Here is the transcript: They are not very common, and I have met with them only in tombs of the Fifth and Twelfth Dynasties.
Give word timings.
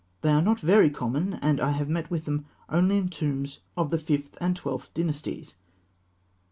They 0.21 0.31
are 0.31 0.41
not 0.41 0.59
very 0.59 0.89
common, 0.89 1.33
and 1.43 1.59
I 1.61 1.73
have 1.73 1.87
met 1.87 2.09
with 2.09 2.25
them 2.25 2.45
only 2.69 2.97
in 2.97 3.09
tombs 3.09 3.59
of 3.77 3.91
the 3.91 3.99
Fifth 3.99 4.35
and 4.41 4.55
Twelfth 4.55 4.91
Dynasties. 4.95 5.57